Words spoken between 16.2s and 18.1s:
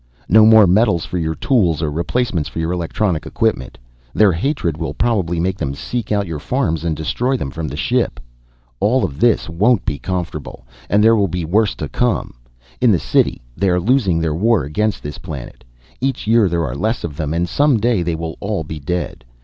year there are less of them, and some day